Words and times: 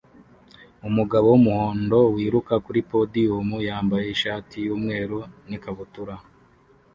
Umugabo 0.87 1.25
wumuhondo 1.33 1.99
wiruka 2.15 2.53
kuri 2.65 2.79
podiyumu 2.89 3.57
yambaye 3.69 4.05
ishati 4.15 4.55
yumweru 4.65 5.17
n'ikabutura 5.49 6.15